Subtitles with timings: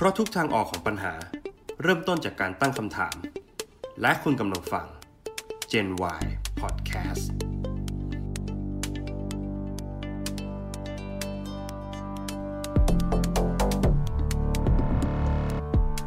[0.00, 1.14] เพราะทุกทางออกของปัญหา
[1.82, 3.14] เริ่มต้นจากการตั้งคำถาม
[4.00, 4.86] และคุณกำลังฟัง
[5.72, 5.88] Gen
[6.20, 6.22] Y
[6.60, 7.24] Podcast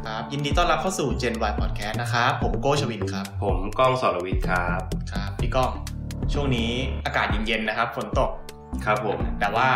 [0.06, 4.80] ครับยินดีต้อนรับเข้าสู่ Gen Y Podcast นะครับ ผมโก้ชวินครับ ผมก้องสรวิทย์ครับ
[5.12, 5.70] ครับพี่ก้อง
[6.32, 6.72] ช่วงนี้
[7.06, 8.30] อากาศเย็นๆนะครับฝนตก
[8.84, 9.68] ครับผมแต่ว่า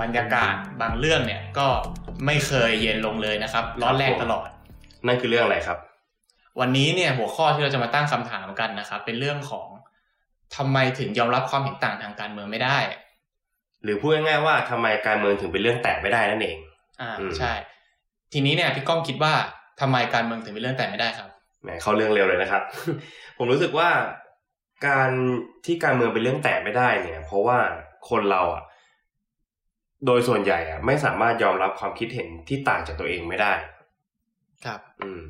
[0.00, 1.68] บรรยากาศบางเรื่องเนี่ยก็
[2.26, 4.48] ไม่เคยเย็นลงเลยนะครับ ร้อนแรงตลอด
[5.06, 5.78] นั่นคือเรื่องอะไรครับ
[6.60, 9.66] วันนี้เนี่ยหัวข้อที่เราจะมาตั้งคำถามกันนะครับ เป็นเรื่องของ
[10.56, 12.78] ทำไมถึงยอมรับความเห็นต่างทางการเมืองไม่ได้
[13.82, 16.56] หรือพูดง่ายๆว่าทำไมการเมืองถึงเป็นเรื่องแตกไม่ได้นั่นเอง
[17.00, 17.52] อ่าอืมใช่
[18.32, 19.32] ทีนี้เนี่ยพี่ก้องคิดว่า
[19.80, 21.28] ทำไมการเมืองถึงเป็นเรื่องแต่ไม่ได้ครับ
[21.62, 22.62] แหมเข้าเรื่องเร็วเลยนะครับ
[23.38, 23.88] ผมรู้สึกว่า
[24.86, 25.10] การ
[25.64, 27.58] ที่การเมืองเป็นเรื่องแตกไม่ได้เนี่ย เพราะว่า
[28.10, 28.62] คนเราอะ
[30.06, 33.54] โดยส่วนใหญ่อะไม่สามารถยอมรับความคิดเห็นที่ต่างจากตัวเองไม่ได้
[34.64, 35.20] ครับ อืม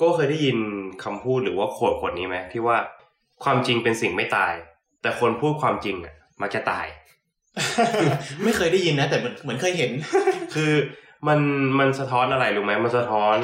[0.00, 0.56] ก็เคยได้ยิน
[1.04, 2.76] คำพูดหรือว่าโขดขวดนี้ไหมที่ว่า
[3.44, 4.52] ความจริงเป็นสิ่งไม่ตาย
[5.02, 6.86] แต่คนพูดความจริงอะมักจะตาย
[8.44, 9.90] ไม่เคยได้ยินนะ แต่เหมือนเหมือนเคยเห็น
[10.54, 10.72] คือ
[11.28, 11.40] มัน
[11.78, 13.36] มันสะท้อนอะไรรู้ไหมมันสะท้อน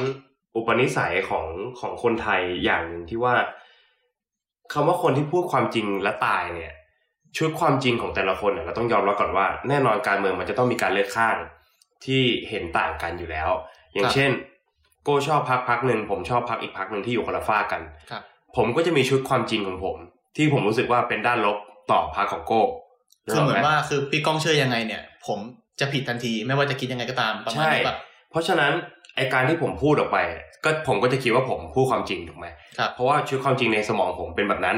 [0.55, 1.45] อุปนิสัยของ
[1.79, 3.35] ของคนไทยอย่างหนึ่งที่ว่า
[4.73, 6.73] คำว่าคนที่พูดความจริงและตายเนี่ย
[7.37, 11.37] ชุดความจริงของแต่ละคนเนี่ยเราต้องยอมรับก่อนว่า แน่นอนการเมืองมันจะต้องมีการเลือกข้าง
[12.05, 13.49] ที่เห็นต่างกันอยู่แล้ว
[13.93, 14.31] อย่าคงรับเช่น
[15.03, 18.23] โก้ชอบพักพักหนึ่งผมชอบพักอีกพักหนึ่งที่อยู่คนละฝ้ากกันครับ
[18.57, 19.97] ผมก็จะมีชุดความจริงของผม
[20.35, 21.57] ที่ผมรู้สึกว่าเป็นด้านลบ
[21.91, 22.63] ต่อพักของโก้
[23.33, 25.39] คือเหมือนกกไว่าคือพี่ก้องเชื่อยังไงเนี่ย ผม
[25.79, 27.97] จะผิดทันทีไม่ว่าจะคิดยังไงก็ตามประมาณใช่นี้แบบ
[28.31, 28.71] เพราะฉะนั้น
[29.15, 30.17] ไอการที่ผมพูดออกไป
[30.63, 32.47] ก็ผมก็จะคิดว่าผมพูดความจริงถูกไหม
[32.77, 34.77] ครับเพราะว่าชุดความจริงในสมองผมเป็นแบบนั้น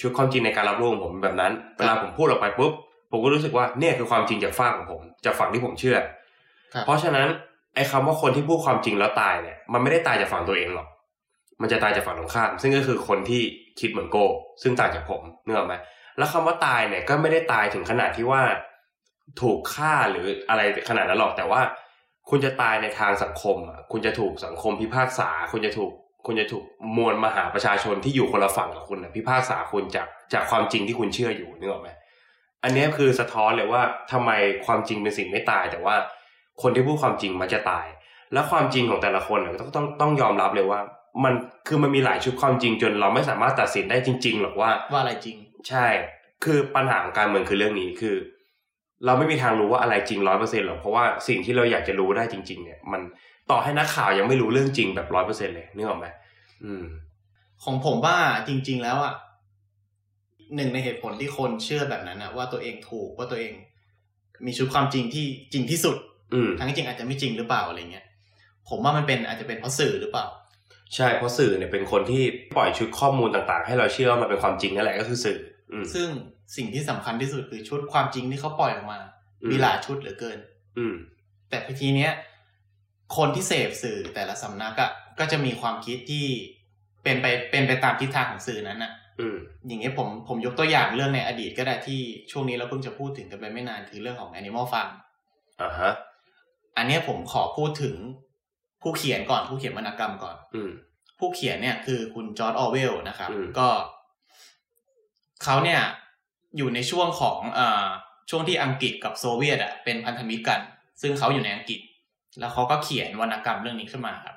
[0.00, 2.72] ชุดความจริงในการรับรู้ของผมเป็นแบบนั้นเวลาผมพูดออกไปปุ๊บ
[3.10, 5.98] ผมก็รู้สึกว่าเนี่ยคือความจริงจากฝั่งของผมจากฝั่งที่ผมเชื่อ
[6.74, 7.28] ครับเพราะฉะนั้น
[7.74, 10.88] ไอ้คำว่าคนที่พูดความจริงแล้วตายเนี่ย มันไม่ได้ตายจากฝั่งตัวเองหรอก
[11.60, 13.42] มันจะตายจากฝั่งตรงข้าม ซึ่งก็คือคนที่
[13.80, 14.26] คิดเหมือนโก้
[14.62, 15.74] ซึ่งต่างจากผมเนื้ออกไหม
[16.18, 18.42] แล้วคำว่าตายเนี่ยก็ไม่ได้ตายถึงขนาดที่ว่า
[19.40, 21.60] ถูกฆ่าหรืออะไรขนาดนั้นหรอกแต่ว่า
[22.30, 25.92] คุณจะตายในทางสังคมอะคุณจะถูกสังคมพิพากษา คุณจะถูก
[26.26, 26.64] คุณจะถูก
[26.96, 31.88] มวลมหาประชาชนที่อยู่คนละฝั่งกับคุณนะพิพากษาคุณจากจากความจริงที่คุณเชื่ออยู่นึกออกไหม
[32.64, 34.30] อันเนี้ยคือสะท้อนเลยว่าทำไม
[34.66, 35.94] ความจริงเป็นสิ่งไม่ตาย แต่ว่า
[36.62, 37.86] คนที่พูดความจริงมันจะตาย
[38.32, 40.80] แล้วความจริงของแต่ละคนน่ะต้องต้องต้องยอมรับเลยว่า
[41.24, 41.34] มัน
[41.68, 45.36] คือมันมีหลายชุดความจริงจนเราไม่สามารถตัดสินได้จริง ๆ หรอกว่าว่าอะไรจริง
[45.68, 45.86] ใช่
[46.44, 48.16] คือปัญหาของการเมืองคือเรื่องนี้คือ
[49.06, 53.02] เราไม่มีทางรู้ว่าอะไรจริงร้อยเปอร์เซ็นต์หรอกเพราะว่าสิ่งที่เราอยากจะรู้ได้จริง ๆ เนี่ย มัน
[53.50, 56.06] ต่อให้นักข่าวยังไม่รู้เรื่องจริงแบบร้อยเปอร์เซ็นต์เลยนึกออกไหม
[56.64, 56.84] อืม
[57.64, 58.16] ของผมว่า
[58.48, 59.14] จริง ๆ แล้วอะ
[60.56, 63.52] หนึ่งในเหตุผลที่คนเชื่อแบบนั้นอะว่าตัวเองถูกว่าตัวเอง
[64.46, 65.96] มีชุดความจริงที่จริงที่สุด
[66.34, 68.06] อืมทั้งที่จริงอาจจะไม่จริงหรือเปล่าอะไรเงี้ย
[68.68, 70.26] ผมว่ามันเป็นอาจจะเป็นเพราะสื่อหรือเปล่า
[70.94, 72.22] ใช่เพราะสื่อเนี่ยเป็นคนที่
[72.56, 75.38] ปล่อยชุดข้อมูลต่างๆ ให้เราเชื่อว่ามันเป็นความจริงนั่นแหละก็คือสื่อ
[75.72, 76.08] อืมซึ่ง
[76.56, 79.00] สิ่งที่สำคัญที่สุดคือชุดความจริงที่เขาปล่อยออกมา
[79.42, 80.38] อืมมีหลายชุดเหลือเกิน
[80.78, 80.94] อืม
[81.48, 82.12] แต่ทีเนี้ย
[83.16, 86.26] คนที่เสพสื่อแต่ละสำนักอะก็จะมีความคิดที่
[87.02, 92.00] เป็นไปเป็นไปตามทิศทางของสื่อนั้นอะอืมอย่างเงี้ยผมผมยกตัวอย่างเรื่องในอดีตก็ได้ที่
[92.30, 94.90] ช่วงนี้เราเพิ่งจะพูดถึงกันไปไม่นานคือเรื่องของ Animal Farm
[95.62, 95.92] อ่าฮะ
[96.76, 97.96] อันเนี้ยผมขอพูดถึง
[98.82, 100.70] ผู้เขียนก่อนผู้เขียนวรรณกรรมก่อน อืม
[101.18, 103.68] ผู้เขียนเนี่ยคือคุณ George Orwell นะครับอืมก็
[105.44, 105.80] เขาเนี่ย
[106.56, 107.86] อยู่ในช่วงของเอ่อ
[108.30, 110.60] ช่วงที่อังกฤษกับโซเวียตอะเป็นพันธมิตรกัน
[111.02, 111.80] ซึ่งเขาอยู่ในอังกฤษ
[112.38, 114.36] แล้วเขาก็เขียนวรรณกรรมเรื่องนี้ขึ้นมาครับ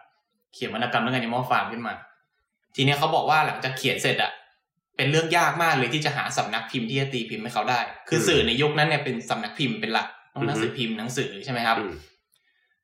[0.53, 1.93] เขียนวรรณกรรมเรื่อง Animal Farm ขึ้นมา
[2.75, 4.31] ทีเนี้ยเขาบอกว่าหลังจากเขียนเสร็จอะ
[4.95, 11.93] เป็นเรื่องยากมากเลยที่จะหาสำนักพิมพ์ที่จะตีพิมพ์ให้เขาได้ คือสื่อในยุคนั้นเนี่ยเป็นสำนักพิมพ์เป็นหลักต้องหนังสือพิมพ์หนังสือใช่ไหมครับอืม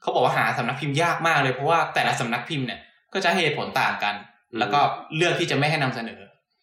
[0.02, 2.80] เขาบอกว่าหาสำนักพิมพ์ยากมากเลยเพราะว่าแต่ละสำนักพิมพ์เนี่ย
[3.14, 4.16] ก็จะให้เหตุผลต่างกัน
[4.60, 4.80] แล้วก็
[5.16, 6.22] เลือกที่จะไม่ให้นำเสนอ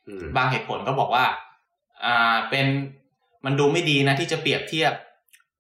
[0.08, 1.24] อืมบางเหตุผลก็บอกว่า
[2.04, 2.66] อ่าเป็น
[3.44, 4.92] มันดูไม่ดีนะที่จะเปรียบเทียบ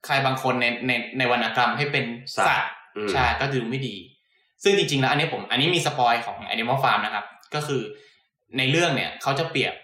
[0.06, 2.04] ใครบางคนในในในวรรณกรรมให้เป็น
[2.46, 2.79] สัตว์อืม
[3.12, 3.96] ใช่ก็ดูไม่ดี
[4.62, 7.82] ซึ่งจริงๆแล้วอันนี้ผมอันนี้มีสปอยของ Animal Farm นะครับ ก็คือ
[8.58, 9.74] ในเรื่องเนี่ยเขาจะเปรียบ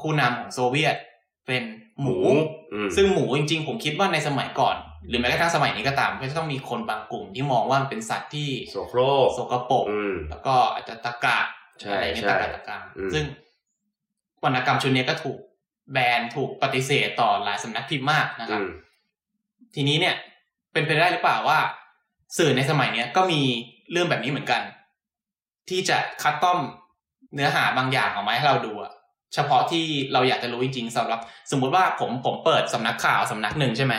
[0.00, 0.96] ผู้นำของโซเวียต
[1.46, 1.62] เป็น
[2.02, 2.18] หมู
[2.72, 4.76] อืมซึ่งหมูจริงๆ ผมคิดว่าในสมัยก่อน
[5.08, 11.38] หรือแม้กระทั่งสมัยนี้ก็ตาม ก็จะต้องมีคนบางกลุ่มที่มองว่ามันเป็นสัตว์ที่โสโครกสกปรกอืมแล้วก็อาจจะตะกะ
[11.80, 13.24] ใช่อะไรเงี้ยใช่ตะกะตะกามอืมซึ่ง
[14.44, 15.38] วรรณกรรมชุดนี้ก็ถูก
[15.92, 18.70] แบนถูกปฏิเสธต่อหลายสำนักพิมพ์มากนะครับอืม
[19.74, 20.14] ทีนี้เนี่ย
[20.72, 21.58] เป็นไปได้หรือเปล่าว่า
[22.38, 23.40] สื่อในสมัยเนี้ยก็มี
[23.90, 24.62] เรื่องแบบนี้เหมือนกัน
[25.68, 26.58] ที่จะคัดต้อม
[27.34, 28.92] เนื้อหาบางอย่างออกมาให้เราดูอะ
[29.34, 33.94] เฉพาะที่เราอยากจะรู้จริงๆสำหรับ สมมุติว่าผมผมเปิดสำนักข่าวสำนักหนึ่งใช่ไหม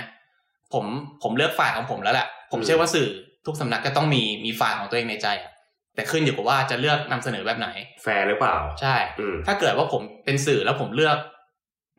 [0.74, 0.86] ผม
[1.24, 3.08] ผมเลือกฝ่ายของผมแล้วแหละผมเชื่อว่าสื่อ
[3.46, 5.52] ทุกสำนักก็ต้องมีมีฝ่ายของตัวเองในใจอะ
[5.96, 7.68] แต่ขึ้นอยู่กับว่าจะเลือกนำเสนอแบบไหน
[8.04, 11.18] แฟร์หรือเปล่า ใช่อืมถ้าเกิดว่าผมเป็นสื่อแล้วผมเลือก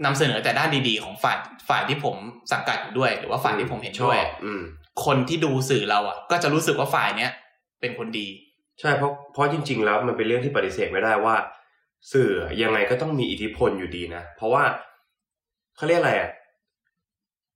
[0.04, 1.38] นำเสนอแต่ด้านดีๆ ของฝ่าย
[1.68, 2.16] ฝ่ายที่ผม
[2.52, 4.62] สังกัดอยู่ด้วย หรือว่าฝ่ายที่ผมเห็นด้วยชอบอืม
[5.04, 7.32] คนที่ดูสื่อเราอะ ก็จะรู้สึกว่าฝ่ายเนี้ย
[7.80, 8.26] เป็นคนดี
[8.80, 11.36] ใช่เพราะเพราะจริง ๆ แล้วมันเป็นเรื่องที่ปฏิเสธไม่ได้ว่า
[12.12, 12.30] สื่อ
[12.62, 14.64] ยังไงก็ต้องมีอิทธิพลอยู่ดีนะเพราะว่า
[15.76, 16.30] เขาเรียกอะไรอะ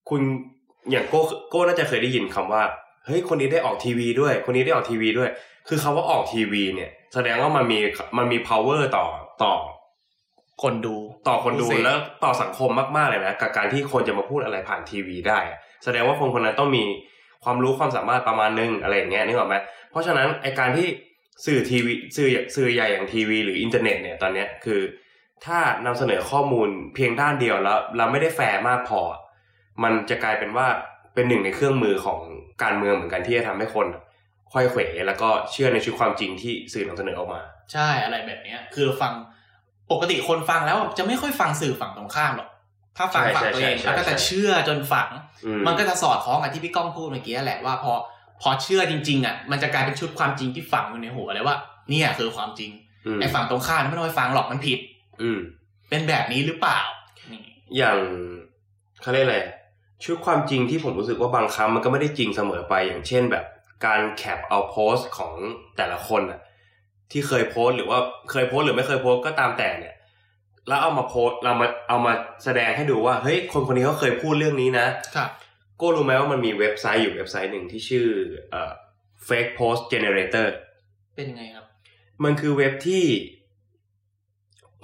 [0.09, 0.21] คุณ
[0.91, 2.63] อย่างโก้โก้น่าจะเคยได้ยินคำว่า
[3.07, 5.31] เฮ้ยคนนี้ได้ออกทีวีด้วย คนนี้ได้ออกทีวีด้วย
[5.69, 7.79] คือคาว่าออกทีวี เนี่ย แสดงว่ามันมี
[8.19, 9.07] มันมี power ต่อ
[9.43, 9.55] ต่อ
[10.63, 10.97] คนดู
[11.29, 16.83] ต่อคนดูผู้เสพแล้วต่อสังคมมากๆเลยนะกับการที่คนจะมาพูดอะไรผ่านทีวีได้อะแสดงว่าคนคนนั้นต้องมี
[17.47, 19.57] ความรู้ความสามารถประมาณนึงอะไรอย่างเงี้ยนึกออกไหม
[19.91, 20.87] เพราะฉะนั้นไอการที่
[21.47, 24.81] สื่อทีวีสื่อสื่อใหญ่อย่างทีวี หรืออินเทอร์เน็ตเนี่ยตอนเนี้ยคือ
[25.45, 29.01] ถ้านำเสนอข้อมูลเพียงด้านเดียวแล้ว เราไม่ได้แฟร์มากพอ
[29.83, 30.67] มันจะกลายเป็นว่า
[31.15, 32.19] เป็นหนึ่งในเครื่องมือของ
[32.63, 33.87] การเมืองเหมือนกันที่จะทำให้คน
[34.53, 37.41] ไขว้เขวแล้วก็เชื่อในชุดความจริงที่สื่อนำเสนอออกมา
[37.73, 39.13] ใช่อะไรแบบเนี้ยคือฟัง
[39.93, 42.49] ปกติคนฟังแล้วจะไม่ค่อยฟังสื่อฝั่งตรงข้ามหรอก
[42.97, 45.09] ถ้าฟังใช่ฝั่งตัวเองใช่ใช่แล้วก็จะใช่เชื่อจนฝัง
[45.47, 47.93] อืมันก็จะสอดคล้องกับที่พี่ก้องพูดเมื่อกี้แหละว่าพอ
[48.43, 51.57] พอเชื่อจริง ๆอะมันจะกลายเป็นชุดความจริงที่ฝังอยู่ในหัวเลยว่า
[51.91, 52.71] เนี่ยคือความจริง
[53.17, 54.79] มไอ้ฝั่งตรงข้ามไม่ต้องไปฟังหรอกมันผิด
[55.23, 55.41] อืม
[55.89, 56.79] เป็นแบบนี้หรือเปล่า
[57.33, 57.43] นี่
[57.77, 57.99] อย่าง
[59.03, 59.39] เขาเรียกอะไร
[60.05, 63.45] ชุดความจริงที่ผมรู้สึกว่าบางครั้งมันก็ไม่ได้จริงเสมอไปอย่างเช่นแบบ
[63.87, 65.33] การแคปเอาโพสต์ของ
[65.77, 66.41] แต่ละคนอะ
[67.13, 67.99] ที่เคยโพสต์หรือว่า
[68.31, 69.95] เคยโพสต์หรือไม่เคยโพสต์ก็ตามแต่เนี่ย
[70.69, 72.13] แล้วเอามาโพสต์เรามาเอามา
[72.45, 74.87] แสดงให้ดูว่าเฮ้ยคนคนนี้เขาเคยพูดเรื่องนี้นะ
[75.17, 75.31] ครับ
[75.79, 78.07] โก็รู้ไหมว่ามันมีเว็บไซต์อยู่เว็บไซต์หนึ่งที่ชื่อ
[78.51, 78.73] เอ่อ
[79.29, 80.47] fake post generator
[81.17, 81.65] เป็นยังไงครับ
[82.25, 83.05] มันคือเว็บที่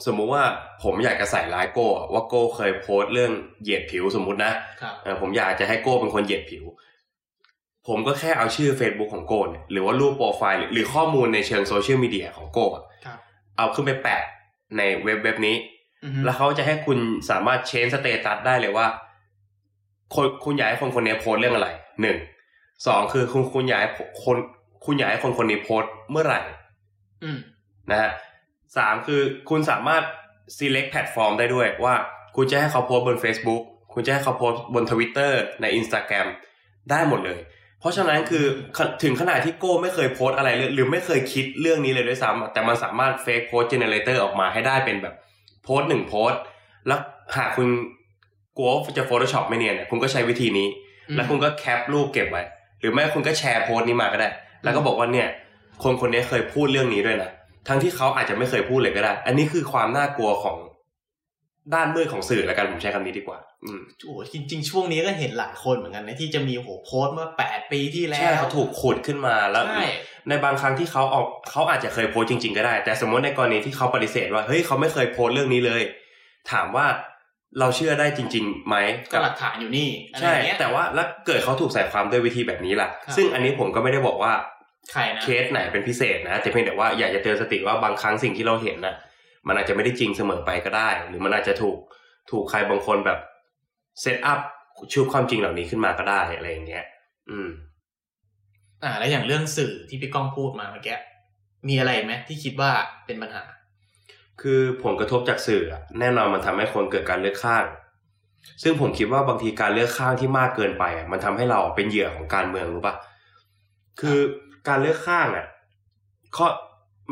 [0.07, 0.45] สมมุติว่า
[0.83, 3.33] ผมอยากจะใส่ร้ายโก้อะว่าโก้เคยโพสต์เรื่อง
[3.63, 4.53] เหยียดผิวสมมุตินะ
[4.83, 6.65] ครับเออผมอยากจะให้โก้เป็นคนเหยียดผิว
[7.89, 13.19] ผมก็แค่เอาชื่อ Facebook ของโก้เนี่ยหรือว่ารูปโปรไฟล์หรือหรือข้อมูลในเชิงโซเชียลมีเดียของโก้อะครับ
[13.57, 14.23] เอาขึ้นไปแปะ
[14.77, 15.57] ในเว็บเว็บนี้
[16.05, 16.99] อือฮึแล้วเขาจะให้คุณ
[17.31, 18.87] สามารถ change status ได้เลยว่า
[20.15, 21.69] คนคุณอยากให้คนคนนี้โพสต์เรื่องอะไร
[22.03, 22.17] หนึ่ง
[22.87, 23.91] สองคือคุณคุณอยากให้
[24.25, 24.37] คน
[24.85, 26.41] คุณอยากให้คนคนนี้โพสต์เมื่อไหร่
[27.25, 27.39] อืม
[27.91, 28.13] นะฮะ
[28.77, 29.21] สามคือ
[29.51, 30.03] คุณสามารถ
[30.57, 31.95] select แพลตฟอร์มได้ด้วยว่า
[32.37, 36.27] คุณจะให้เขาโพสต์บน Facebook คุณจะให้เขาโพสต์บน Twitter ใน Instagram
[36.91, 37.41] ได้หมดเลย
[37.83, 38.45] เพราะฉะนั้นคือ
[38.77, 45.15] ขถึงขนาดที่โก้ไม่เคยโพสต์อะไรเลยหรือไม่เคยคิดเรื่องนี้เลยด้วยซ้ำอะแต่มันสามารถ fake post generator ออกมาให้ได้เป็นแบบ
[45.65, 46.41] โพสต์หนึ่งโพสต์
[46.87, 47.01] แล้ว
[47.37, 47.69] หากคุณ
[48.59, 50.69] กลัวว่าจะ Photoshop ไม่เนียนเนี่ยคุณก็ใช้วิธีนี้
[51.17, 52.43] แล้วคุณก็แคปรูปเก็บไว้
[52.81, 54.29] หรือไม่คุณก็แชร์โพสต์นี้มาก็ได้
[54.65, 55.29] แล้วก็บอกว่าเนี่ย
[55.83, 57.31] คนคนนี้เคยพูดเรื่องนี้ด้วยนะ
[57.69, 60.57] ทั้งที่เขาอาจจะไม่เคยพูดเลยก็ได้ อันนี้คือความน่ากลัวของ
[61.75, 69.85] ด้านมืดของสื่อแล้วกันผมใช้คำนี้ดีกว่า อืมโอ้โหจริง ๆ ช่วงนี้ก็เห็นหลายคนเหมือนกันนะที่จะมีโหโพสต์เมื่อแปดปีที่แล้วใช่เขาถูกขุดขึ้นมาแล้วใช่
[70.29, 75.83] ในบางครั้งที่เขาออกเขาอาจจะเคยโพสต์จริง ๆ ก็ได้ แต่สมมติในกรณีที่เขาปฏิเสธว่าเฮ้ยเขาไม่เคยโพสต์เรื่องนี้เลย
[76.53, 76.87] ถามว่า
[77.61, 78.77] เราเชื่อได้จริงๆไหม
[79.13, 84.33] ก็หลักฐานอยู่นี่อะไรอใช่ย่างเงี้ยแต่ว่าแล้วเกิดเขาถูกใส่ความด้วยวิธีแบบนี้ล่ะครับซึ่งอันนี้ผมก็ไม่ได้บอกว่า
[84.93, 88.95] ใครนะเคสไหนเป็นพิเศษนะแต่เพียงแต่ว่าอยากจะเตือนสติว่าบางครั้งสิ่งที่เราเห็นน่ะ
[89.47, 91.79] มันอาจจะไม่ได้จริงเสมอไปก็ได้ หรือมันอาจจะถูก
[92.31, 93.19] ถูกใครบางคนแบบ
[94.01, 94.41] เซตอัพ
[94.93, 96.85] ชุดความจริงเหล่านี้ขึ้นมาก็ได้อะไรอย่างเงี้ย
[97.31, 97.49] อืม
[98.83, 100.99] อ่า แล้วอย่างเรื่องสื่อที่พี่ก้องพูดมาเมื่อกี้
[101.69, 102.71] มีอะไรไหมที่คิดว่า
[103.07, 103.45] เป็นปัญหา
[104.41, 107.65] คือผลกระทบจากสื่ออะแน่นอนมันทำให้คนเกิดการเลือกข้าง
[108.63, 112.95] ซึ่งผมคิดว่าบางทีการเลือกข้างที่มากเกินไปอะมันทำให้เราเป็นเหยื่อของการเมืองรู้ปะ
[114.01, 114.19] คือ
[114.69, 115.47] การเลือกข้างอะ
[116.37, 116.47] ข้อ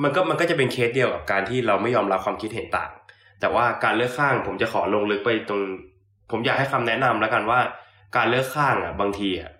[0.03, 2.91] มันก็มันก็จะเป็นเคสเดียวกับการที่เราไม่ยอมรับความคิดเห็นต่าง
[3.41, 5.61] แต่ว่าการเลือกข้างผมจะขอลงลึกไปตรง
[6.31, 7.61] ผมอยากให้คำแนะนำแล้วกันว่า
[8.17, 9.51] การเลือกข้างอะ บางทีอะ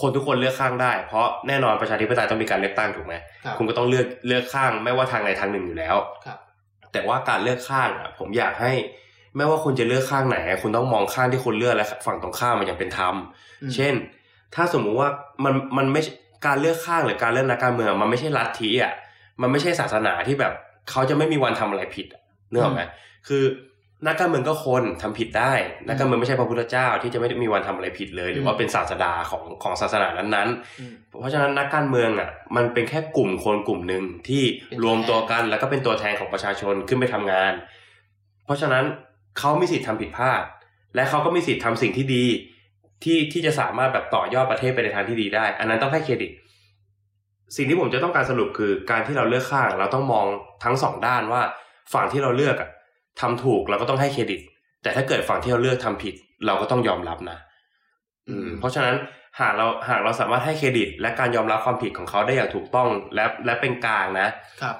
[0.00, 5.96] คนทุกคนเลือกข้างได้ เพราะแน่นอนประชาธิปไตยต้องมีการเลือกตั้งถูกไหมครับคุณก็ต้องเลือกเลือกข้าง ไม่ว่าทางใดทางหนึ่งอยู่แล้ว
[6.26, 6.38] ครับ
[6.92, 8.72] แต่ว่าการเลือกข้างอะ ผมอยากให้
[9.36, 13.14] ไม่ว่าคุณจะเลือกข้างไหน คุณต้องมองข้างที่คุณเลือกและฝั่งตรงข้ามมันอย่างเป็นธรรม
[13.62, 13.94] อืมเช่น
[14.54, 15.08] ถ้าสมมุติว่า
[15.44, 16.12] มันมันไม่ใช่
[16.46, 18.92] การเลือกข้างหรือการเลือกนักการเมืองมันไม่ใช่ลัทธิอะ
[19.40, 20.52] มันไม่ใช่ศาสนาที่แบบ
[20.90, 22.82] เขาจะไม่มีวันทำอะไรผิดอะนึกออกไหม
[23.28, 23.44] คือ
[24.06, 25.52] นักการเมืองก็คนทำผิดได้
[25.86, 37.52] นักการเมืองไม่ใช่พระพุทธเจ้าที่จะไม่ได้มีวันทำอะไรผิดเลย หรือว่าเป็นศาสดาของของศาสนานั้นๆอืมเพราะฉะนั้นนักการเมืองอะ มันเป็นแค่กลุ่มคนกลุ่มหนึ่งที่เป็นตัวรวมตัวแทนกัน แล้วก็เป็นตัวแทนของประชาชนขึ้นไปทำงาน
[38.44, 38.84] เพราะฉะนั้น
[39.38, 40.42] เขามีสิทธิ์ทำผิดพลาด
[40.94, 42.24] และเขาก็มีสิทธิ์ทำสิ่งที่ดี
[43.04, 46.30] ที่ที่จะสามารถแบบต่อยอดประเทศไปในทางที่ดีได้ อันนั้นต้องให้เครดิต
[47.56, 50.26] สิ่งที่ผมจะต้องการสรุปคือการที่เราเลือกข้าง เราต้องมอง
[50.64, 51.42] ทั้งสองด้านว่า
[51.94, 52.70] ฝั่งที่เราเลือกอะ
[53.20, 54.40] ทำถูกเราก็ต้องให้เครดิต
[54.82, 56.14] แต่ถ้าเกิดฝั่งที่เราเลือกทำผิด
[56.46, 57.38] เราก็ต้องยอมรับนะ
[58.28, 58.96] อืม เพราะฉะนั้น
[59.40, 64.28] หากเราหากเราสามารถให้เครดิต และการยอมรับความผิดของเขาได้อย่างถูกต้องและและเป็นกลางนะ
[64.62, 64.76] ครับ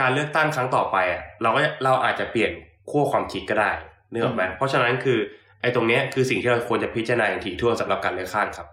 [0.00, 2.52] การเลือกตั้งครั้งต่อไปอะเราก็เราอาจจะเปลี่ยน
[2.90, 3.72] ขั้วความคิดก็ได้
[4.12, 5.18] นึกออกไหมอืมเพราะฉะนั้นคือ
[5.60, 8.68] ไอ้ตรงเนี้ยคือสิ่งที่เราควรจะพิจารณาอย่างถี่ถ้วนสำหรับการเลือกข้างครับ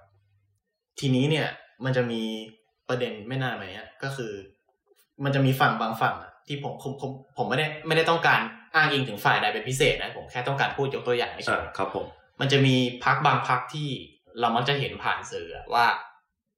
[0.99, 1.47] ทีนี้เนี่ย
[1.83, 2.21] มันจะมี
[2.89, 4.31] ประเด็นไม่นานมาเนี้ยก็คือ
[5.23, 8.39] มันจะมีฝั่งบางฝั่งอะที่ผมผมผมผมไม่ได้ไม่ได้ต้องการ
[8.75, 12.05] อ้างอิงถึงฝ่ายใดเป็นพิเศษนะผมแค่ต้องการพูดยกตัวอย่างเฉอ่ายครับ ผม
[12.39, 13.89] มันจะมีพักบางพักที่
[14.39, 15.85] เรามักจะเห็นผ่านสื่ออะว่า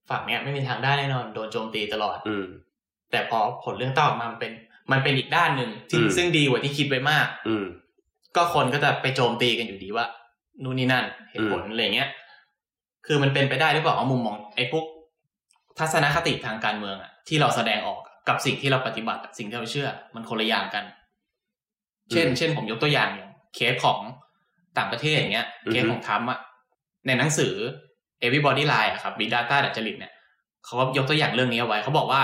[0.10, 2.46] ฝั่งเนี้ยไม่มีทางได้แน่นอนโดนโจมตีตลอด อืม
[3.12, 4.52] แต่พอผลเรื่องตั้งออกมามันเป็น
[4.92, 7.66] มันเป็นอีกด้านหนึ่งที่อืมซึ่งดีกว่าที่คิดไว้มาก อืม
[8.36, 10.06] ก็คนก็จะไปโจมตีกันอยู่ดีว่า
[10.64, 12.10] นู่นนี่นั่นเหตุผลอะไรเงี้ย
[13.06, 14.86] คือมันเป็นไปได้หรือเปล่าเอามุมมองไอ้พวก
[15.80, 20.86] ทัศนคติทางการเมืองอะที่เราแสดงออกกับสิ่งที่เราปฏิบัติอะสิ่งที่เราเชื่อ มันคนละอย่างกัน
[22.12, 24.00] เช่นอืมเช่นผมยกตัวอย่างอย่างเคสของ
[24.78, 26.40] ต่างประเทศอย่างเงี้ยอือฮึเคสของทรัมป์อะ
[27.06, 27.54] ในหนังสือ
[28.24, 30.14] Everybody Lie อะครับ Big Data ดัจจริตเนี่ย
[30.66, 32.22] เขาก็ยกตัวอย่างเรื่องนี้เอาไว้เขาบอกว่า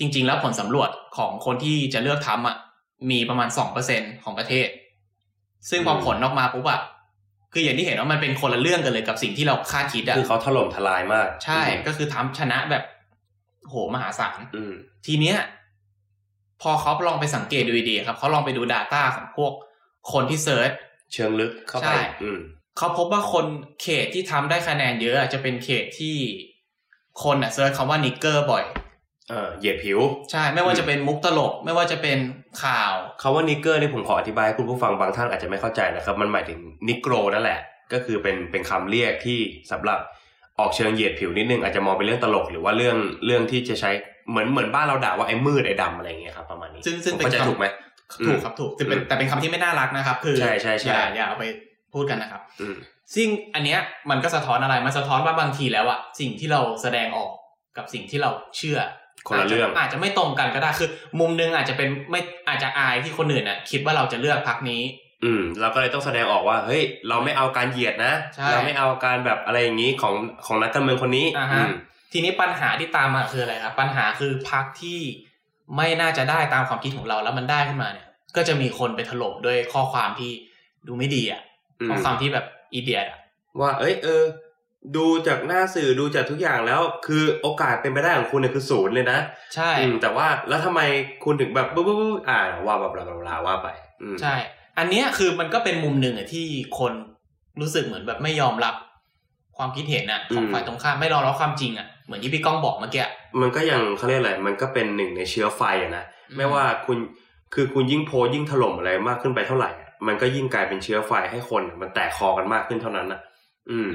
[0.00, 2.56] จริง ๆ แล้วผลสำรวจของคนที่จะเลือกทรัมป์อะ
[3.10, 4.68] มีประมาณสองเปอร์เซ็นของประเทศ
[5.70, 6.80] ซึ่งพออืมผลออกมาปุ๊บอะ
[7.52, 12.82] คืออย่างที่เห็นว่ามันเป็นคนละเรื่องกันเลยกับสิ่งที่เราคาดคิดอะคือเขาถล่มทลายมาก ใช่ ก็คือทำชนะแบบ
[13.68, 14.72] โหมหาศาลอืม
[15.06, 15.38] ทีเนี้ย
[16.62, 19.52] พอเขาลองไปสังเกตดูดีๆครับเขาลองไปดู Data ของพวก
[20.12, 20.70] คนที่ search
[21.12, 22.38] เชิงลึกเข้าใช่ไปอืม
[22.76, 23.46] เขาพบว่าคน
[23.82, 26.16] เขตที่ทำได้คะแนนเยอะอะจะเป็นเขตที่
[27.22, 28.64] คนอะ search คำว่า nigger บ่อย
[29.30, 29.98] เออเหยียดผิว
[30.30, 32.18] ใช่ ไม่ว่าจะเป็นมุกตลก ไม่ว่าจะเป็น
[32.62, 36.58] คำว่า nigger นี่ผมขออธิบายให้คุณผู้ฟังบางท่านอาจจะไม่เข้าใจนะครับ มันหมายถึง
[36.88, 37.60] นิโกรนั่นแหละ
[37.92, 39.38] ก็คือเป็นเป็นคำเรียกที่
[39.72, 39.98] สำหรับ
[40.58, 43.90] ออกเชิงเหยียดผิวนิดนึงอาจจะมองเป็นเรื่องตลกหรือว่าเรื่องเรื่องที่จะใช้
[44.30, 47.66] เหมือนเหมือนบ้านเราด่าว่าไอ้มืดไอ้ดำอะไรอย่างเงี้ยครับประมาณนี้ซึ่งซึ่งผมเป็นเข้าใจคำถูกไหม
[48.26, 51.44] ถูกครับถูกแต่เป็นอืมแต่เป็นคำที่ไม่น่ารักนะครับ คือใช่ใช่ใช่อย่าอย่าเอาไป
[51.94, 52.76] พูดกันนะครับอืม
[53.14, 53.78] ซึ่งอันเนี้ย
[54.10, 57.30] มันก็สะท้อนอะไรมันสะท้อนว่าบางทีแล้วอะสิ่งที่เราแสดงออก
[57.76, 58.78] กับสิ่งที่เราเชื่อ
[59.28, 60.88] คนละเรื่องาจจะอาจจะไม่ตรงกันก็ได้คือ
[61.20, 64.82] มุมหนึงอาจจะเป็นไม่อาจจะอายที่คนอื่นน่ะคิดว่าเราจะเลือกพักนี้
[65.24, 70.14] อืม เราก็เลยต้องแสดงออกว่าเฮ้ยเราไม่เอาการเหยียดนะใช่เราไม่เอาการแบบอะไรอย่างนี้ของ
[70.46, 71.72] ของนักการเมืองคนนี้อ่าฮะอืม
[72.12, 75.00] ทีนี้ปัญหาที่ตามมาคืออะไรครับปัญหาคือพักที่
[75.76, 78.06] ไม่น่าจะได้ตามความคิดของเราแล้วมันได้ขึ้นมาเนี่ย
[78.36, 80.30] ก็จะมีคนไปถล่มด้วยข้อความที่
[80.86, 81.40] ดูไม่ดีอะ
[81.80, 83.18] อืมข้อความที่แบบอีเดียอะ
[83.60, 84.22] ว่า เอ้ยเออ
[84.96, 89.18] ดูจากหน้าสื่อดูจากทุกอย่างแล้ว คือโอกาสเป็นไปได้ของคุณเนี่ยคือศูนย์เลยนะ
[89.54, 90.80] ใช่อืมแต่ว่าแล้วทำไม
[91.24, 93.68] คุณถึงแบบปุ๊บปุ๊บปุ๊บอ่าว่าแบบบลาบลาบลาว่าไป
[94.02, 94.34] อืมใช่
[94.78, 96.46] อันเนี้ยคือมันก็เป็นมุมหนึ่งอะที่
[96.78, 96.92] คน
[97.60, 98.74] รู้สึกเหมือนแบบไม่ยอมรับ
[99.56, 103.04] ความคิดเห็นอะของฝ่ายตรงข้ามไม่ยอมรับความจริงอะเหมือนที่พี่ก้องบอกเมื่อกี้
[103.40, 106.98] มันก็ยังเขาเรียกอะไรมันก็เป็นหนึ่งในเชื้อไฟอะนะอืมไม่ว่าคุณ
[107.54, 113.26] คือคุณยิ่งโพสต์ยิ่งถล่มอะไรมากขึ้นไปเท่าไหร่อะมันก็ยิ่งกลายเป็นเชื้อไฟให้คนมันแตกคอกันมากขึ้นเท่านั้นอะอืม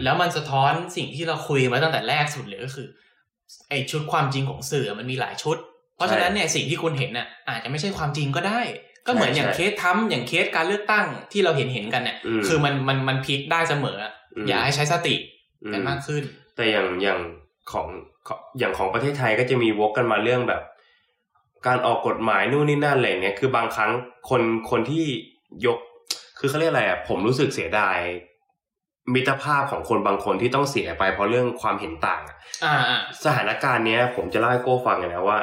[0.04, 2.88] แล้วมันสะท้อนสิ่งที่เราคุยมาตั้งแต่แรกสุดเลยก็คือ
[3.70, 5.58] ไอชุดความจริงของสื่อมันมีหลายชุด
[5.96, 8.62] เพราะฉะนั้นเนี่ยสิ่งที่คุณเห็นน่ะอาจจะไม่ใช่ความจริงก็ได้
[9.08, 14.12] ก็เหมือนอย่างใช่เคสทำอย่างเคสการเลือกตั้งที่เราเห็นเห็นๆกันเนี่ยอืมคือมันมันมันพลิกได้เสมออะ
[14.44, 15.16] มอย่าให้ใช้สติ
[15.64, 16.24] อืกันมากขึ้น
[16.56, 17.20] แต่อย่างอย่าง
[17.72, 17.88] ของ
[18.28, 20.62] ของอย่างของประเทศไทยก็จะมีวกกันมาเรื่องแบบ
[21.68, 23.92] การออกกฎหมายนู่นนี่นั่นอะไรเงี้ยคือบางครั้ง
[24.30, 25.06] คนคนที่
[25.66, 25.78] ยก
[26.40, 27.98] คือเขาเรียกอะไรอะผมรู้สึกเสียดาย
[29.14, 35.40] มิตรภาพของคนบางคนที่ต้องเสียไปเพราะเรื่องความเห็นต่างอะอ่าอ่าสถานการณ์เนี้ย ผมจะเล่าให้โก้ฟังเลยนะว่า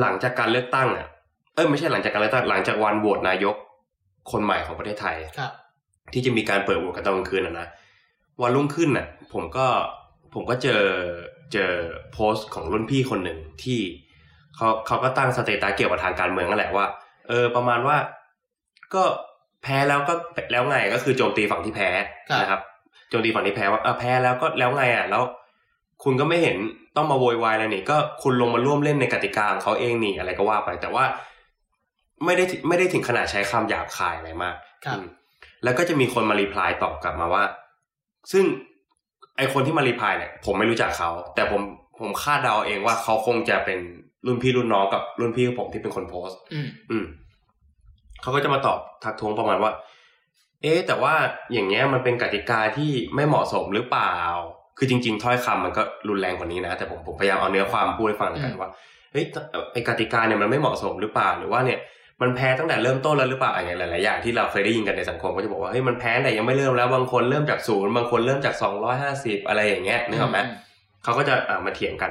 [0.00, 1.06] หลังจากการเลือกตั้งอะ
[1.54, 3.56] เอ้ยไม่ใช่หลังจากการเลือกตั้งหลังจากวันโหวตนายก
[4.30, 5.52] คนใหม่ของประเทศไทยครับ
[6.12, 7.68] ที่จะมีการเปิดโหวตกันตอนกลางคืนอะนะ
[8.42, 9.66] วันรุ่งขึ้นน่ะ ผมก็
[10.34, 10.82] ผมก็เจอ
[11.52, 11.72] เจอ
[12.12, 13.80] โพสต์ของรุ่นพี่คนหนึ่งที่
[14.56, 16.86] เขาเขาก็ตั้งสเตตัสเกี่ยวกับทางการเมืองนั่นแหละว่า
[17.28, 17.96] เออ ประมาณว่า
[18.94, 20.13] ก็แพ้แล้วก็
[20.51, 21.89] แล้วไงก็คือโจมตีฝั่งที่แพ้
[22.29, 22.61] ครับ นะครับ
[23.09, 25.23] โจมตีฝั่งที่แพ้ว่าเออแพ้แล้วก็แล้วไงอ่ะ แล้ว
[26.03, 26.57] คุณก็ไม่เห็น
[26.95, 31.05] ต้องมาโวยวายอะไรนี่ก็คุณลงมาร่วมเล่นในกติกาของเขาเองนี่อะไรก็ว่าไป แต่ว่า
[32.25, 35.05] ไม่ได้ไม่ได้ถึงขนาดใช้คำหยาบคายอะไรมาก ครับ อืม
[35.63, 37.43] แล้วก็จะมีคนมารีプライตอบกลับมาว่า
[38.31, 38.45] ซึ่ง
[39.37, 41.61] ไอคนที่มารีプライเนี่ย ผมไม่รู้จักเขา แต่ผม
[41.99, 43.79] ผมคาดเดาเองว่าเขาคงจะเป็น
[44.25, 47.05] รุ่นพี่รุ่นน้องกับรุ่นพี่ผมที่เป็นคนโพสต์ อืม อืม
[48.22, 49.72] เขาก็จะมาตอบทักท้วงประมาณว่า
[50.62, 51.14] เอ๊ะแต่ว่า
[51.52, 54.16] อย่างเงี้ยมันเป็นกติกาที่ไม่เหมาะสมหรือเปล่า
[54.78, 58.70] คือจริง ๆ ถ้อยคำมันก็รุนแรงกว่านี้นะ แต่ผมผมพยายามเอาเนื้อความพูดให้ฟังแล้วกันว่า
[59.12, 59.24] เฮ้ย
[59.72, 61.78] ไอกติกาเนี่ยมันไม่เหมาะสมหรือเปล่าหรือว่าเนี่ย
[62.20, 70.38] มันแพ้ตั้งแต่เริ่มต้นแล้วหรือเปล่าอะไรหลาย ๆ อย่างที่เราเคยได้ยินกันในสังคมก็จะบอกว่าเฮ้ยมันแพ้แต่ยังไม่เริ่มแล้วบางคนเริ่มจากศูนย์บางคนเริ่มจากสองร้อยห้าสิบอะไรอย่างเงี้ยนึกออกไหม
[71.04, 72.10] เขาก็จะอ่ามาเถียงกัน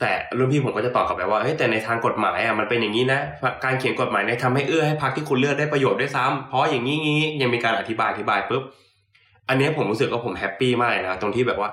[0.00, 3.20] แต่รุ่นพี่ผมก็จะตอบกลับไปว่าเฮ้ยแต่ในทางกฎหมายอะมันเป็นอย่างนี้นะ
[3.64, 8.62] การเขียนกฎหมายเนี่ยทำให้เอื้อให้พรรคที่คุณเลือกได้ประโยชน์ด้วยซ้ำเพราะอย่างนี้งี้ยังมีการอธิบายอธิบายปุ๊บ
[9.48, 11.70] อันเนี้ยผมรู้สึกว่าผมแฮปปี้มากเลยนะตรงที่แบบว่า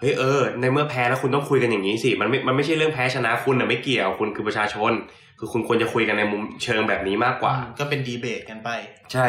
[0.00, 4.92] เฮ้ยเออในเมื่อแพ้แล้วคุณต้องคุยกันอย่างนี้สิมันไม่มันไม่ใช่เรื่องแพ้ชนะคุณน่ะไม่เกี่ยวคุณคือประชาชน
[5.38, 8.68] คือคุณควรจะคุยกันในมุมเชิงแบบนี้มากกว่าอืมก็เป็นดีเบตกันไป
[9.12, 9.26] ใช่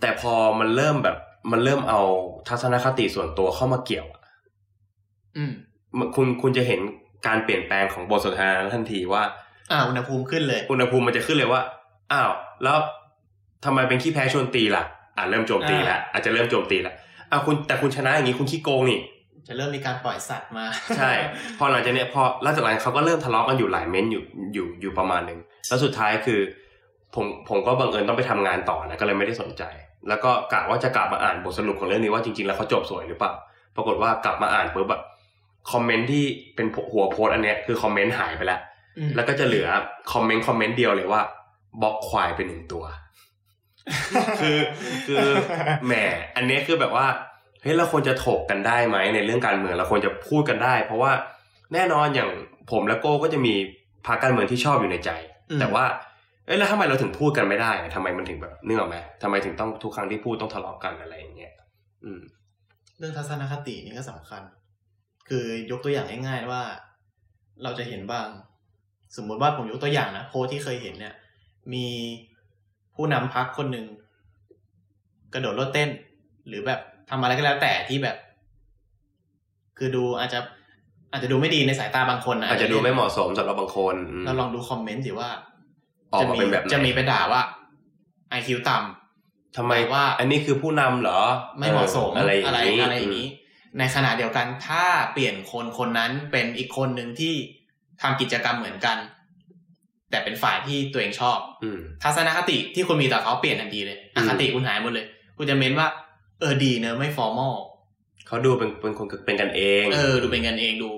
[0.00, 1.16] แต่พอมันเริ่มแบบ
[1.52, 2.00] มันเริ่มเอา
[2.48, 4.22] ทัศนคติส่วนตัวเข้ามาเกี่ยวอะ
[5.36, 5.52] อืม
[5.98, 6.80] มันคุณคุณจะเห็น
[7.26, 9.22] การเปลี่ยนแปลงของบทสนทนานั้นทันทีว่า
[9.72, 11.60] อ่าอุณหภูมิขึ้นเลย อุณหภูมิมันจะขึ้นเลยว่า
[12.12, 12.30] อ้าว
[12.64, 12.78] แล้ว
[13.64, 14.84] ทำไมเป็นขี้แพ้ชวนตีล่ะ
[15.16, 16.94] อ่าเริ่มโจมตีแล้วอาจจะเริ่มโจมตีแล้ว
[17.30, 19.00] อ่าคุณแต่คุณชนะอย่างนี้คุณขี้โกงนี่
[19.48, 21.12] จะเริ่มมีการปล่อยสัตว์มา ใช่
[21.58, 24.22] พอหลังจากเนี้ยพอหลังจากนั้นเขาก็เริ่มทะเลาะกันอยู่หลายเม้นต์อยู่
[24.54, 26.40] อยู่อยู่ประมาณหนึ่งแล้วสุดท้ายคือ
[27.14, 29.62] ผมผมก็บังเอิญต้องไปทำงานต่อนะก็เลยไม่ได้สนใจ
[30.08, 33.32] แล้วก็กะว่าจะกลับมาอ่านบทสรุปของเรื่องนี้ว่าจริงๆแล้วเขาจบสวยหรือเปล่า
[33.76, 35.02] ปรากฏว่ากลับมาอ่านปุ๊บแบบ
[35.72, 38.60] คอมเมนต์ที่เป็นหัวโพสต์อันเนี้ยคือคอมเมนต์หายไปแล้ว
[38.98, 39.68] อืมแล้วก็จะเหลือ
[40.12, 41.22] คอมเมนต์คอมเมนต์เดียวเลยว่า
[41.82, 42.84] บล็อกควายเป็นหนึ่งตัว
[44.40, 44.58] คือ
[45.06, 45.26] คือ
[45.86, 45.92] แหม
[46.36, 47.06] อันเนี้ยคือแบบว่า
[47.62, 51.12] เฮ้ยเราควรจะถกกันได้ไหมในเรื่องการเมืองเราควรจะพูดกันได้ เพราะว่า
[51.74, 52.30] แน่นอนอย่าง
[52.70, 53.54] ผมและโก้ก็จะมี
[54.06, 55.10] พรรคการเมืองที่ชอบอยู่ในใจ
[55.50, 55.84] อืมแต่ว่า
[56.46, 61.52] เอ้ยแล้วทำไมเราถึงพูดกันไม่ได้อะทำไมมันถึงแบบเนื่องไหมทำไมถึงต้องทุกครั้งที่พูดต้องทะเลาะกันอะไรอย่างเงี้ย
[62.04, 62.20] อืม
[62.98, 64.42] เรื่องทัศนคตินี่ก็สำคัญ
[65.28, 66.62] คือยกตัวอย่างง่ายๆว่า
[67.62, 68.28] เราจะเห็นบ้าง
[69.16, 71.14] สมมุติว่าผมยกตัวอย่างนะโพสต์ที่เคยเห็นเนี่ย
[71.72, 71.86] มี
[72.94, 73.86] ผู้นำพักคนหนึ่ง
[75.34, 75.88] กระโดดโลดเต้น
[76.46, 76.80] หรือแบบ
[77.10, 78.16] ทำอะไรก็แล้วแต่ที่แบบ
[79.78, 80.40] คือดูอาจจะ
[81.12, 85.30] อาจจะดูไม่ดีในสายตาบางคนนะอาจจะดูไม่เหมาะสมสำหรับบางคนอืมเราลองดูคอมเมนต์สิว่า
[86.12, 87.42] ออกจะมามีเป็นแบบไหนจะมีไปด่าว่า
[88.30, 91.20] ไอคิวต่ำทำไมแต่ว่า อันนี้คือผู้นำเหรอ
[91.58, 93.28] ไม่เหมาะสมอะไรอย่างอะไรนี้อะไรอย่างนี้
[93.78, 97.34] ในขณะเดียวกันถ้าเปลี่ยนคนคนนั้นเป็นอีกคนหนึ่งที่
[98.02, 98.96] ทำกิจกรรมเหมือนกัน
[100.10, 105.06] แต่เป็นฝ่ายที่ตัวเองชอบอืมทัศนคติที่คุณมีต่อเขาเปลี่ยนทันทีเลยออืมคติคุณหายหมดเลย
[105.36, 105.88] คุณจะเม้นว่า
[106.40, 107.54] เออดีเนอะไม่ฟอร์มอล
[108.26, 110.90] เขาดูเป็นเป็นคนเป็นกันเอง เออ ดูเป็นกันเองดู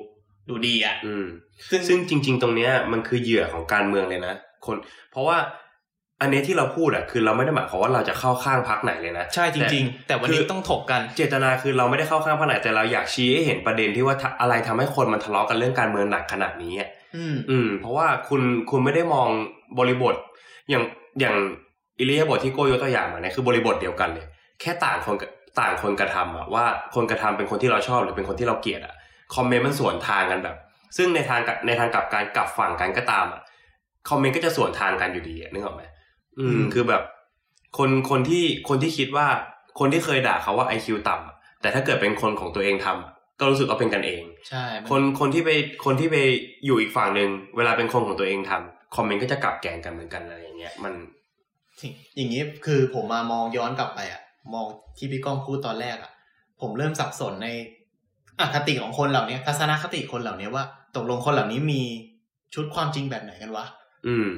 [0.48, 1.26] ดูดีอะ อืม
[1.70, 4.34] ซึ่งซึ่งจริง ๆ ตรงเนี้ย มันคือเหยื่อของการเมืองเลยนะ
[4.66, 4.76] คน
[5.10, 5.36] เพราะว่า
[6.20, 19.28] อันเนี้ยที่เราพูดอะคือเราไม่ได้หมายความว่าเราจะเข้าข้างพักไหนเลยนะใช่จริง ๆ แต่วันนี้คือต้องถกกัน เจตนาคือเราไม่ได้เข้าข้างพักไหนแต่เราอยากชี้ให้เห็นประเด็นที่ว่าทะอะไรทำให้คนมันทะเลาะกันเรื่องการเมืองหนักขนาดนี้อะอืมอืม เพราะว่าคุณคุณไม่ได้มอง
[19.78, 20.14] บริบท
[20.70, 20.84] อย่าง
[21.20, 21.36] อย่าง
[21.98, 24.26] อิริยาบถที่โกยกตัวอย่างมาเนี่ยคือบริบทเดียวกันเลย
[24.60, 25.16] แค่ต่างคน
[25.60, 28.94] ต่างคนกระทำอะว่าคนกระทำเป็นคนที่เราชอบหรือเป็นคนที่เราเกลียดอะ
[29.34, 30.56] คอมเมนต์มันสวนทางกันแบบ
[30.96, 33.40] ซึ่งในทางกับในทางกลับการกลับฝั่งกันก็ตามอะ
[34.08, 35.82] คอมเมนต์ก็จะสวนทางกันอยู่ดีอะนึกออกไหม
[36.38, 37.02] อืมอืม คือแบบ
[37.78, 39.26] คนคนที่คนที่คิดว่า
[39.78, 45.50] คนที่เคยด่าเขาว่าไอคิวต่ำอะแต่ถ้าเกิดเป็นคนของตัวเองทำอะก็รู้สึกว่าเป็นกันเอง ใช่มัคนคนที่ไป
[45.84, 46.16] คนที่ไป
[46.64, 50.94] อยู่อีกฝั่งหนึ่งเวลาเป็นคนของตัวเองทำคอมเมนต์ก็จะกลับแกงกันเหมือนกันอะไรอย่างเงี้ยมัน
[52.16, 54.22] อย่างนี้คือผมมามองย้อนกลับไปอะ
[54.52, 56.12] มองที่พี่ก้องพูดตอนแรกอะ
[56.60, 57.48] ผมเริ่มสับสนใน
[58.40, 60.64] อคติของคนเหล่านี้ทัศนคติคนเหล่านี้ว่า
[60.96, 61.82] ตกลงคนเหล่านี้มี
[62.54, 63.64] ชุดความจริงแบบไหนกันวะ
[64.06, 64.28] อืม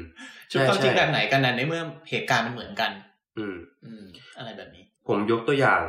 [0.50, 2.90] ชุดใช่ความจริงใช่แบบไหนกันนะในเมื่อเหตุการณ์มันเหมือนกัน
[3.38, 4.04] อืม อืม
[4.38, 5.82] อะไรแบบนี้ ผมยกตัวอย่าง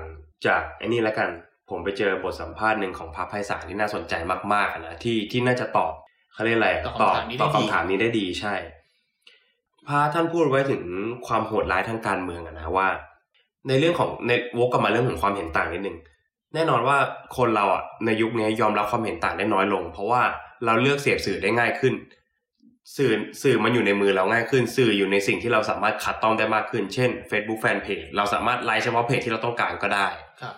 [0.45, 1.29] จากไอ้นี่แล้วกัน
[1.69, 4.13] ผมไปเจอบทสัมภาษณ์หนึ่งของพระไพศาลที่น่าสนใจ
[4.53, 5.93] มากๆอะนะที่ที่น่าจะตอบ
[6.33, 8.53] เขาเรียกอะไรตอบคำถามนี้ได้ตอบดีคำถามนี้ได้ดีใช่
[9.87, 10.83] พระท่านพูดไว้ถึง
[11.27, 12.87] ความโหดร้ายทางการเมืองอะนะว่า
[13.67, 15.97] ในเรื่องของในวกกลับมาเรื่องของความเห็นต่างนิดนึง
[16.53, 16.97] แน่นอนว่า
[17.37, 20.21] คนเราอะในยุคนี้ยอมรับความเห็นต่างได้น้อยลง เพราะว่า
[20.65, 21.93] เราเลือกเสพสื่อได้ง่ายขึ้น
[22.95, 30.07] สื่อสื่อมันอยู่ในมือเราง่ายขึ้น สื่ออยู่ในสิ่งที่เราสามารถคัดต้องได้มากขึ้น เช่น Facebook Fanpage เราสามารถไลค์เฉพาะเพจที่เราต้องการก็ได้
[30.41, 30.55] ครับ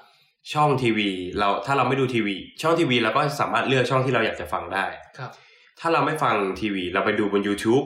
[0.53, 1.09] ช่องทีวี
[1.39, 4.85] เราถ้าเราไม่ดูทีวี ช่องทีวีเราก็สามารถเลือกช่องที่เราอยากจะฟังได้
[5.17, 5.31] ครับ
[5.79, 7.85] ถ้าเราไม่ฟังทีวี เราไปดูบน YouTube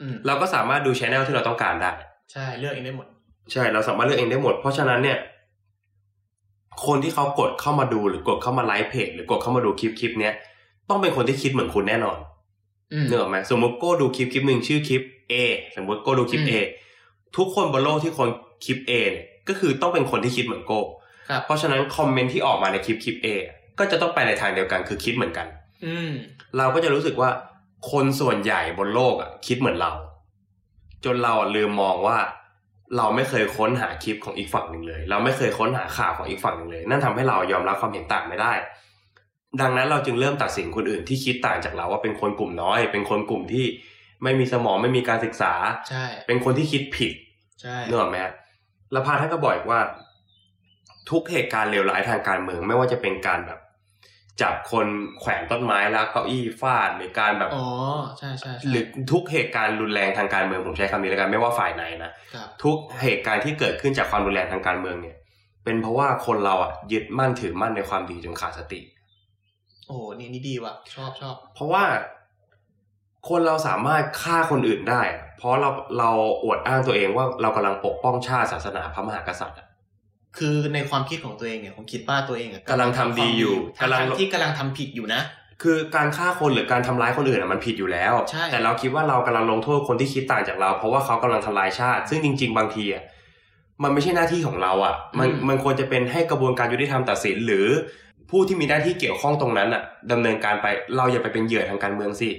[0.00, 1.92] อืมเราก็สามารถดูช anel ที่เราต้องการได้
[2.32, 3.06] ใช่เลือกเองได้หมด
[3.52, 5.18] ใช่เราสามารถเลือกเองได้หมด เพราะฉะนั้นเนี่ย
[6.86, 10.34] คนที่เขากดเข้ามาดูหรือกดเข้ามาไลค์เพจหรือกดเข้ามาดูคลิปคลิปเนี้ย
[10.88, 12.26] ต้องเป็นคนที่คิดเหมือนคุณแน่นอนอืม
[13.08, 15.34] เนกอะไหมสมมติโก้ดูคลิปคลิปหนึ่งชื่อคลิป A
[15.76, 16.52] สมมติโก้ดูคลิปอืม A
[17.36, 18.28] ทุกคนบนโลกที่คน
[18.64, 20.80] คลิป A เนี่ยก็คือต้องเป็นคนที่คิดเหมือนโก้
[21.30, 23.26] ครับเพราะฉะนั้นคอมเมนต์ที่ออกมาในคลิปคลิป A
[23.78, 25.46] ก็จะต้องไปในทางเดียวกันคือคิดเหมือนกัน
[25.86, 26.10] อืม
[26.56, 27.30] เราก็จะรู้สึกว่า
[27.90, 29.92] คนส่วนใหญ่บนโลกอะ คิดเหมือนเรา
[31.04, 32.18] จนเราอะลืมมองว่า
[32.96, 38.52] เราไม่เคยค้นหาคลิปของอีกฝั่งหนึ่งเลย เราไม่เคยค้นหาข่าวของอีกฝั่งหนึ่งเลย นั่นทำให้เรายอมรับความเห็นต่างไม่ได้
[39.60, 43.66] ดังนั้นเราจึงเริ่มตัดสินคนอื่นที่คิดต่างจากเราว่าเป็นคนกลุ่มน้อย เป็นคนกลุ่มที่
[44.22, 45.52] ไม่มีสมองไม่มีการศึกษา
[45.88, 47.12] ใช่เป็นคนที่คิดผิด
[47.60, 48.32] ใช่นึกออกไหมฮะ
[48.92, 49.80] แล้วพาท่านก็บอกอีกว่า
[51.10, 53.58] ทุกเหตุการณ์เลวร้ายทางการเมืองไม่ว่าจะเป็นการแบบ
[54.42, 54.86] จับคน
[55.20, 57.68] แขวนต้นไม้แล้วเก้าอี้ฟาดหรือการแบบอ๋อ
[58.18, 65.16] ใช่ใช่ใช่หรือทุกเหตุการณ์รุนแรงทางการเมืองผมใช้คำนี้แล้วกันไม่ว่าฝ่ายไหนนะครับทุกเหตุการณ์ที่เกิดขึ้นจากความรุนแรงทางการเมืองเนี่ย
[65.64, 68.80] เป็นเพราะว่าคนเราอะยึดมั่นถือมั่นในความดีจนขาดสติ
[69.88, 71.84] โอ้นี่นี่ดีว่ะ ชอบชอบ เพราะว่า
[73.28, 76.10] คนเราสามารถฆ่าคนอื่นได้อะเพราะเราเรา
[76.44, 79.66] อวดอ้างตัวเองว่าเรากำลังปกป้องชาติศาสนาพระมหากษัตริย์อะ
[80.38, 85.22] คือในความคิดของตัวเองเนี่ยผมคิดว่าตัวเองอะกำลังทำดีอยู่กำลังกำลังที่กำลังทำผิดอยู่นะ
[85.62, 93.02] คือการฆ่าคนหรือการทำร้ายคนอื่นอะมันผิดอยู่แล้วใช่แต่เราคิดว่าเรากำลังลงโทษคนที่คิดต่างจากเรา เพราะว่าเขากำลังทำลายชาติ ซึ่งจริง ๆ บางทีอะ
[93.82, 97.66] มันไม่ใช่หน้าที่ของเราอะมันมันควรจะเป็นให้กระบวนการยุติธรรมตัดสินหรือ
[98.30, 102.30] ผู้ที่มีหน้าที่เกี่ยวข้องตรงนั้นอะดำเนินการไปเราอย่าไปเป็นเหยื่อทางการเมืองสิ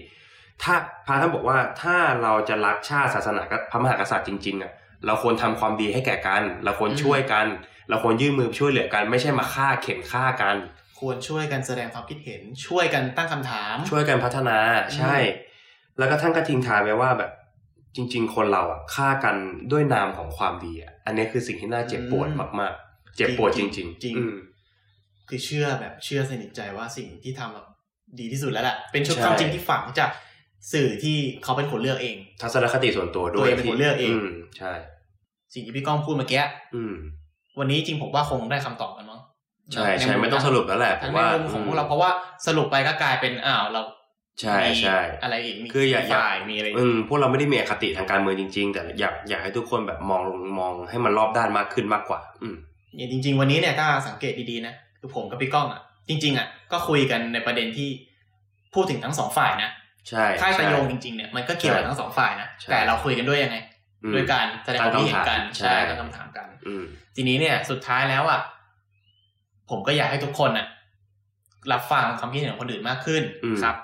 [0.64, 0.74] ถ้า
[1.06, 4.72] พระท่านบอกว่าถ้าเราจะรักชาติศาสนาพระมหากษัตริย์จริงๆอะ
[5.06, 7.46] เราควรทำความดีให้แก่กัน เราควรช่วยกัน
[7.90, 10.56] เราควรยื่นมือช่วยเหลือกัน ไม่ใช่มาฆ่าเข็นฆ่ากัน
[11.00, 14.58] ควรช่วยกันแสดงความคิดเห็น ช่วยกันตั้งคำถาม ช่วยกันพัฒนา
[14.98, 15.16] ใช่
[15.98, 17.32] แล้วก็ท่านก็ทิ้งท้ายไว้ว่าแบบ
[17.96, 19.36] จริง ๆ คนเราอะฆ่ากัน
[19.72, 24.34] ด้วยนามของความดีอะอันนี้คือสิ่งที่น่าเจ็บปวดอืมมากๆ เจ็บปวดจริงจริงๆจริงอืม
[25.30, 27.66] คือเชื่อแบบเชื่อสนิทใจว่าสิ่งที่ทำแบบ
[28.20, 30.10] ดีที่สุดแล้วแหละเป็นชุดใช่ความจริงที่ฝังจาก
[30.74, 34.72] สื่อที่เขาเป็นคนเลือกเอง ทัศนคติส่วนตัวด้วตัวยเองเป็นคนเลือกเองมใช่
[35.54, 36.44] สิ่งที่พี่ก้องพูดเมื่อกี้
[36.76, 36.96] อืม
[37.60, 39.22] วันนี้จริงผมว่าคงได้คำตอบกันมั้ง
[39.74, 42.12] ใช่ใช่ไม่ต้องสรุปแล้วแหละผทั้งมในว่ามุมของพวกเราเพราะว่า
[42.48, 43.82] สรุปไปก็กลายเป็นอ้าวเรา
[44.42, 50.24] ใช่ใช่มีอะไรอีกมีคืออย่าอย่าฝ่ายมีอะไรอืมพวกเราไม่ได้มีอคติทางการเมืองจริง ๆ แต่อยากอยากให้ทุกคนแบบมอง
[50.60, 52.56] มองให้มันรอบด้านมากขึ้นมากกว่า อืม
[52.96, 57.90] อย่างจริง ๆ วันนี้เนี่ยถ้าสังเกตดีๆนะ คือผมกับพี่ก้องอะ จริง ๆอะก็คุยกันในประเด็นที่
[58.74, 59.70] พูดถึงทั้งสองฝ่ายนะ
[60.10, 63.58] ใช่ค่ายประโยงใช่จริงๆเนี่ยมันก็เกี่ยวกับทั้งสองฝ่ายนะใช่แต่เราคุยกันด้วยยังไง
[64.04, 66.84] อืมด้วยการแสดงความคิดเห็นกันตั้งคำถามใช่ใช่ตั้งคำถามกันอืม
[67.16, 68.42] ทีนี้เนี่ย สุดท้ายแล้วอะ
[69.70, 70.68] ผมก็อยากให้ทุกคนอะ
[71.72, 73.76] รับฟังความคิดเห็นของคนอื่นมากขึ้นอืมครับ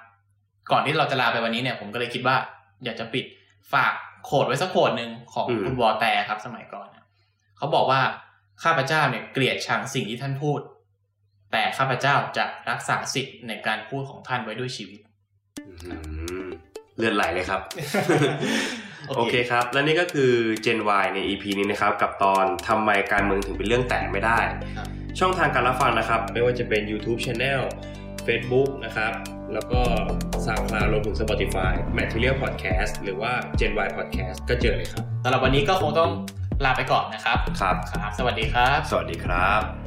[0.71, 2.36] ก่อนที่เราจะลาไปวันนี้เนี่ย ผมก็เลยคิดว่า
[2.86, 3.26] อยากจะปิด
[3.73, 3.93] ฝาก
[4.26, 7.04] โคดไว้สักโคดหนึ่งของคุณวอแต่ครับสมัยก่อนนะ
[7.58, 8.02] เขาบอกว่า
[8.63, 10.60] ข้าพเจ้าเนี่ยเกลียดชังสิ่งที่ท่านพูด
[11.54, 15.00] แต่ข้าพเจ้าจะรักษาสิทธิ์ในการพูดของท่านไว้ด้วยชีวิต
[15.88, 15.96] อื
[16.46, 16.48] ม
[16.98, 17.62] เลือดไหลเลยครับ
[19.08, 20.32] โอโอเคเคครับ และนี่ก็คือ
[20.66, 24.39] Gen Y ใน EP นี้นะครับ กับตอนทำไมการเมืองถึงเป็นเรื่องแตกไม่ได้
[24.78, 24.88] ครับ
[25.20, 27.62] ช่องทางการรับฟังนะครับ ไม่ว่าจะเป็น YouTube Channel
[28.28, 29.13] Facebook นะครับ
[29.54, 29.82] แล้วก็
[30.46, 36.12] SoundCloud รวมถึง Spotify Material Podcast หรือว่า Gen Y Podcast ก็เจอเลยครับสำหรับวันนี้ก็คงต้อง
[36.66, 39.83] ลาไปก่อนนะครับ ครับครับสวัสดีครับ สวัสดีครับ